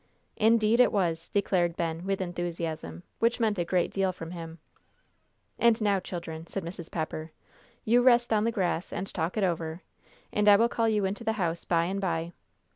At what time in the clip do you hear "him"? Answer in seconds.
4.31-4.57